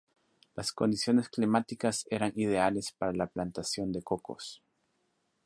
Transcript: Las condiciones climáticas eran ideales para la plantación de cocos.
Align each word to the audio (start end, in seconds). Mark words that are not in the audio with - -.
Las 0.55 0.71
condiciones 0.73 1.29
climáticas 1.29 2.07
eran 2.09 2.33
ideales 2.35 2.91
para 2.97 3.13
la 3.13 3.27
plantación 3.27 3.91
de 3.91 4.01
cocos. 4.01 4.63